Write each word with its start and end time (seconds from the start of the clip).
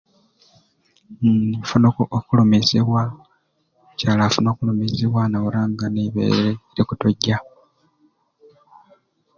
Hmmm 1.19 1.51
nfuna 1.61 1.85
oku 1.91 2.03
okulumizibwa 2.17 3.01
omukyala 3.83 4.21
afuna 4.25 4.47
okulumizibwa 4.53 5.21
nawura 5.27 5.61
nga 5.69 5.85
neibere 5.89 6.49
likutujja 6.75 7.37